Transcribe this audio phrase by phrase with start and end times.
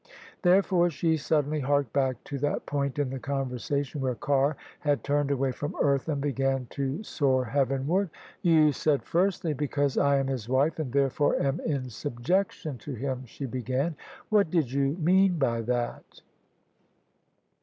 [0.41, 5.29] Therefore she suddenly harked back to that point in the conversation where Carr had turned
[5.29, 8.09] away from earth and began to soar heavenward.
[8.41, 13.27] "You said, firstly, because I am his wife and therefore am in subjection to him,"
[13.27, 13.95] she began:"
[14.31, 16.23] what did you mean by that?"